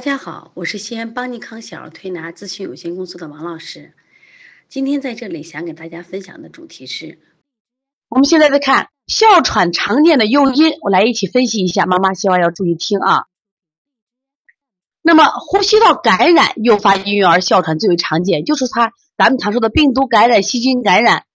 [0.00, 3.92] 大家好，我是西安邦尼康小儿推拿咨询有限公司的王老师。
[4.66, 7.18] 今天在这里想给大家分享的主题是，
[8.08, 11.84] 我们现在在看哮喘常见的诱因，我来一起分析一下。
[11.84, 13.24] 妈妈希望要注意听啊。
[15.02, 21.26] 那么呼吸道感染诱发婴幼儿哮喘最为常见，就是它咱们常说的病毒感染、细菌感染，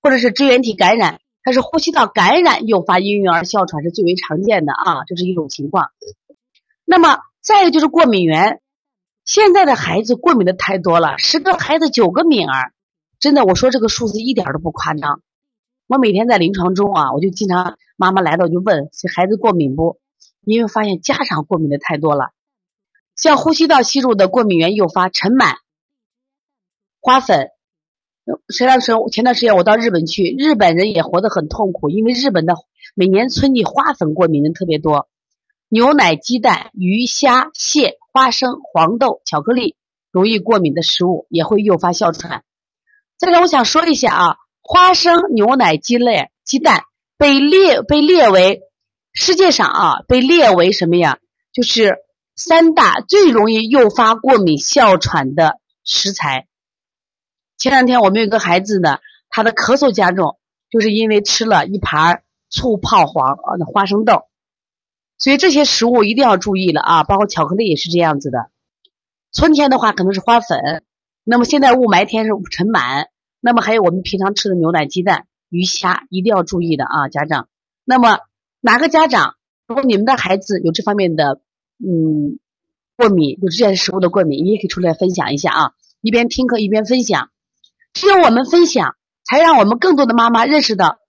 [0.00, 5.90] 或者是支原体感染，它是呼吸道感染诱发婴幼儿哮喘是最为常见的啊，这是一种情况。
[6.86, 8.60] 那么再一个就是过敏源，
[9.24, 12.72] 现在的孩子过敏的太多了，十个孩子九个敏儿，
[13.18, 15.22] 真的，我说这个数字一点都不夸张。
[15.86, 19.98] 我每天在临床中啊，我就经常妈妈来了我就问这孩子过敏不？
[20.42, 22.32] 因为发现家长过敏的太多了，
[23.16, 25.56] 像呼吸道吸入的过敏源诱发尘螨、
[27.00, 27.50] 花粉。
[28.54, 32.54] 前段时前段时间我到日本去，日本人也活得很痛苦，因为日本的
[32.94, 35.08] 每年春季花粉过敏人特别多。
[35.70, 39.76] 牛奶、鸡蛋、鱼虾、蟹、花生、黄豆、巧克力，
[40.10, 42.42] 容易过敏的食物也会诱发哮喘。
[43.18, 46.84] 再来，我想说一下啊，花生、牛奶、鸡类、鸡蛋
[47.18, 48.62] 被列被列为
[49.12, 51.18] 世界上啊被列为什么呀？
[51.52, 51.98] 就是
[52.34, 56.46] 三大最容易诱发过敏哮喘的食材。
[57.58, 60.38] 前两天我们有个孩子呢，他的咳嗽加重，
[60.70, 64.27] 就是因为吃了一盘醋泡黄啊那花生豆。
[65.18, 68.50] 所以这些食物一定要注意了啊，包括巧克力也是这样子的。
[69.32, 70.84] 春天的话可能是花粉，
[71.24, 73.06] 那么现在雾霾天是尘螨，
[73.40, 77.48] 那么还有我们平常吃的牛奶、鸡蛋、鱼虾，一定要注意的啊，家长。
[77.84, 78.20] 那么
[78.60, 79.34] 哪个家长，
[79.66, 81.40] 如果你们的孩子有这方面的
[81.78, 82.38] 嗯
[82.96, 87.30] 过敏，有这些食物的过敏，你也可以出来分享一下啊，一边听课一边分享。
[87.92, 88.94] 只有我们分享，
[89.24, 91.00] 才让我们更多的妈妈认识到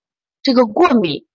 [0.41, 1.27] 这个过敏。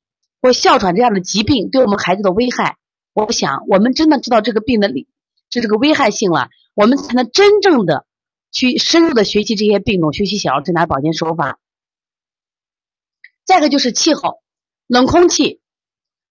[0.44, 2.76] 或哮喘这样的疾病对我们孩子的危害，
[3.14, 5.08] 我想我们真的知道这个病的理，
[5.48, 8.04] 是这个危害性了，我们才能真正的
[8.52, 11.58] 去深入的学习这些病种，学习小儿推拿保健手法。
[13.46, 14.42] 再一个就是气候，
[14.86, 15.62] 冷空气，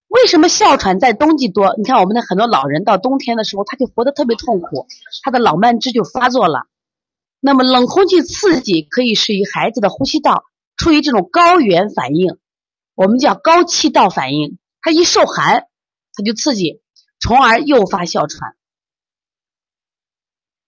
[0.06, 1.74] 为什么哮喘在冬季多？
[1.76, 4.86] 你看我们的很多老人到冬天的时候，他就活得特别痛苦，
[5.24, 6.68] 他的老慢支就发作了。
[7.40, 10.44] 那么冷空气刺激可以使于孩子的呼吸道
[10.76, 12.38] 处于这种高原反应。
[12.94, 15.66] 我们叫高气道反应，它一受寒，
[16.14, 16.80] 它就刺激，
[17.20, 18.56] 从而诱发哮喘。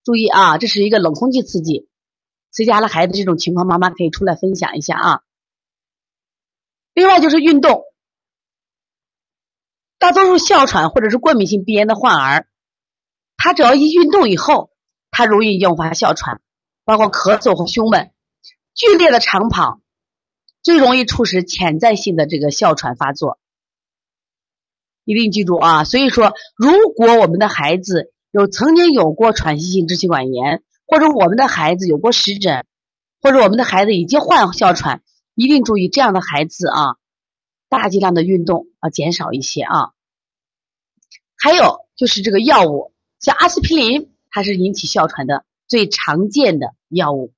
[0.03, 1.89] 注意啊，这是一个冷空气刺激。
[2.53, 5.21] 谁家的孩子这种情况，妈妈可以出来分享一下啊。
[6.95, 7.83] 另外就是运动，
[9.99, 12.49] 大多数哮喘或者是过敏性鼻炎的患儿，
[13.37, 14.71] 他只要一运动以后，
[15.11, 16.41] 他容易诱发哮喘，
[16.85, 18.13] 包括咳嗽和胸闷、
[18.75, 19.81] 剧烈的长跑。
[20.67, 23.39] 最容易促使潜在性的这个哮喘发作，
[25.05, 25.85] 一定记住啊！
[25.85, 32.67] 所以说，如果我们的孩子有曾经有过喘息性支气管炎，或者我们的孩子有过湿疹，
[33.23, 35.05] 或者我们的孩子已经患哮喘，
[35.37, 36.97] 一定注意这样的孩子啊，
[37.69, 39.93] 大剂量的运动啊，减少一些啊。
[41.39, 47.33] 还有就是这个药物，像阿司匹林，它是引起哮喘的最常见的药物。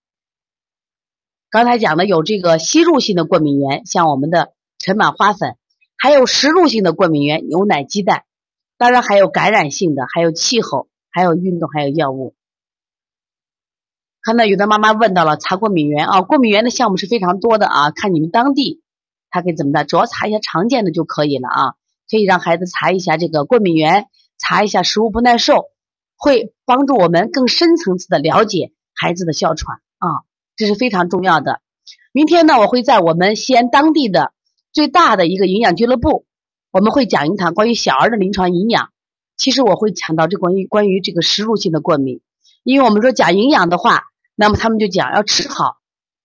[1.51, 5.57] 刚才讲的有这个吸入性的过敏源，像我们的尘螨花粉，
[5.97, 8.25] 还有食入性的过敏源，牛奶、鸡蛋，
[8.77, 12.35] 当然还有感染性的，还有气候，还有运动，还有药物。
[14.21, 18.83] 看到有的妈妈问到了查过敏源啊，过敏源的项目是非常多的啊，看你们当地
[19.31, 21.75] 他可以怎么的，主要查一下常见的就可以了啊，
[22.11, 24.07] 可以让孩子查一下这个过敏源，
[24.37, 25.71] 查一下食物不耐受，
[26.19, 30.28] 会帮助我们更深层次的了解孩子的哮喘啊。
[30.59, 31.61] 这是非常重要的。
[32.13, 34.33] 明天呢，我会在我们西安当地的
[34.73, 36.27] 最大的一个营养俱乐部，
[36.73, 38.91] 我们会讲一堂关于小儿的临床营养。
[39.37, 42.21] 其实我会讲到这关于关于这个食入性的过敏，
[42.65, 44.03] 因为我们说讲营养的话，
[44.35, 45.77] 那么他们就讲要吃好。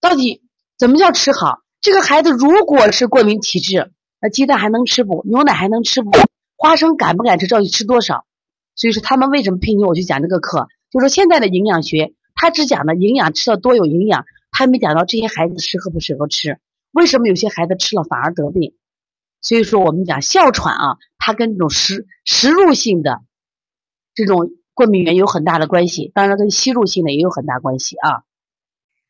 [0.01, 0.41] 到底
[0.79, 1.59] 怎么叫吃好？
[1.79, 5.23] 这个孩子如果是过敏体质，那鸡蛋还能吃不？
[5.27, 6.09] 牛奶还能吃不？
[6.57, 7.45] 花生敢不敢吃？
[7.45, 8.25] 到底吃多少？
[8.75, 10.67] 所以说他们为什么聘请我去讲这个课？
[10.89, 12.13] 就说现在的营养学。
[12.43, 16.59] 他只讲了营养吃的多有营养，他没讲到这些孩子适合不适合吃。
[16.91, 18.75] 为什么有些孩子吃了反而得病？
[19.39, 23.21] 所以说我们讲哮喘啊，它跟这种食食入性的
[24.13, 28.23] 这种过敏源有很大的关系，当然跟吸入性的也有很大关系啊。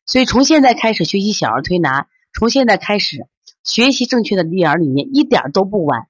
[0.06, 2.06] 所以从现在开始学习小儿推拿，
[2.38, 3.26] 从现在开始
[3.64, 6.06] 学习正确的育儿理念，一点都不晚。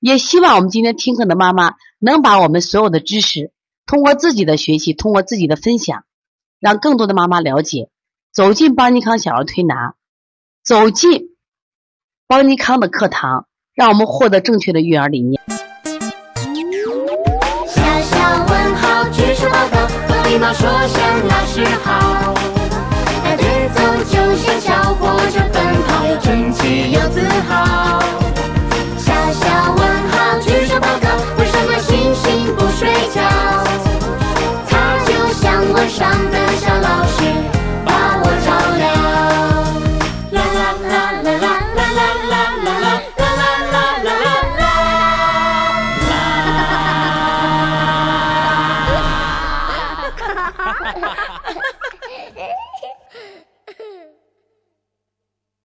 [0.00, 3.52] 也希望我们今天听课的妈妈能把我们所有的知识，
[3.86, 6.04] 通过自己的学习，通过自己的分享。
[6.64, 7.90] 让更多的妈妈了解，
[8.32, 9.96] 走进邦尼康小儿推拿，
[10.64, 11.36] 走进
[12.26, 15.42] 邦尼康的课堂，让我们获得正确的育儿理念。
[17.68, 20.30] 小小问号举手报告，和。
[20.30, 22.43] 礼貌说声老师好。